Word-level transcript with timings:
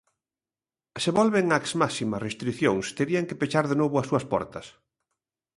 Se 1.01 1.09
volven 1.19 1.53
ás 1.57 1.71
máximas 1.81 2.23
restricións, 2.27 2.85
terían 2.97 3.27
que 3.27 3.39
pechar 3.41 3.65
de 3.71 3.77
novo 3.81 3.95
as 3.97 4.07
súas 4.09 4.25
portas. 4.31 4.67